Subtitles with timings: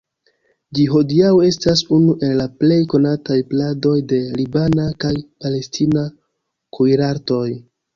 [0.77, 6.11] Ĝi hodiaŭ estas unu el la plej konataj pladoj de libana kaj palestina
[6.77, 7.49] kuirartoj.